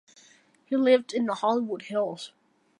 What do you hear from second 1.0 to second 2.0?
in the Hollywood